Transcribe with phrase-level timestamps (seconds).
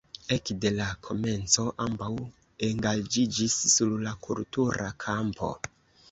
[0.35, 2.07] Ekde la komenco ambaŭ
[2.67, 5.51] engaĝiĝis sur la kultura kampo.